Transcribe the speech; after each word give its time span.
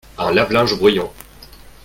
un 0.17 0.31
lave-linge 0.33 0.73
bruyant. 0.73 1.13